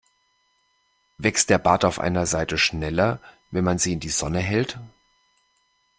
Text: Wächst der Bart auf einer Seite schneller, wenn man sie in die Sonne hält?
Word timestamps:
Wächst 1.19 1.51
der 1.51 1.59
Bart 1.59 1.85
auf 1.85 1.99
einer 1.99 2.25
Seite 2.25 2.57
schneller, 2.57 3.19
wenn 3.51 3.63
man 3.63 3.77
sie 3.77 3.93
in 3.93 3.99
die 3.99 4.09
Sonne 4.09 4.39
hält? 4.39 4.79